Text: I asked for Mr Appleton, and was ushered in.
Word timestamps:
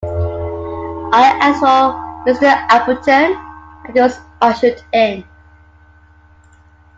I 1.13 1.37
asked 1.41 1.59
for 1.59 2.25
Mr 2.25 2.47
Appleton, 2.69 3.37
and 3.85 3.93
was 3.93 4.19
ushered 4.41 4.81
in. 4.91 5.23